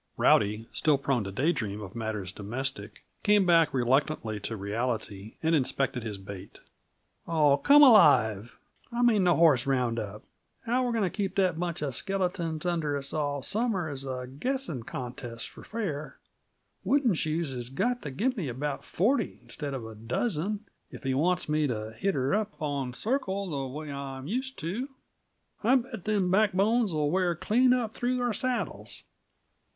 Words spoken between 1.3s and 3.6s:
day dreams of matters domestic, came